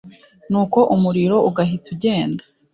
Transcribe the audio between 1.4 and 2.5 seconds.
ugahita ugenda,